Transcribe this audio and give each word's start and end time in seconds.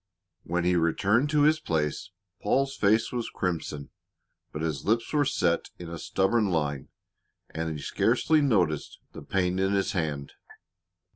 When 0.41 0.63
he 0.63 0.75
returned 0.75 1.29
to 1.29 1.43
his 1.43 1.59
place 1.59 2.09
Paul's 2.41 2.75
face 2.75 3.11
was 3.11 3.29
crimson, 3.29 3.91
but 4.51 4.63
his 4.63 4.83
lips 4.83 5.13
were 5.13 5.25
set 5.25 5.69
in 5.77 5.91
a 5.91 5.99
stubborn 5.99 6.49
line 6.49 6.87
and 7.51 7.77
he 7.77 7.83
scarcely 7.83 8.41
noticed 8.41 8.97
the 9.11 9.21
pain 9.21 9.59
in 9.59 9.73
his 9.73 9.91
hand. 9.91 10.31